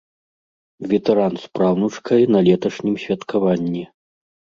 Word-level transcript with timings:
Ветэран 0.93 1.33
з 1.43 1.51
праўнучкай 1.57 2.21
на 2.37 2.41
леташнім 2.47 2.95
святкаванні. 3.05 3.83